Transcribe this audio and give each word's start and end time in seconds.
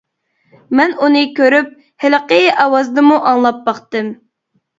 مەن 0.79 0.95
ئۇنى 1.03 1.21
كۆرۈپ، 1.39 1.69
ھېلىقى 2.07 2.41
ئاۋازنىمۇ 2.65 3.21
ئاڭلاپ 3.33 3.61
باقتىم. 3.71 4.13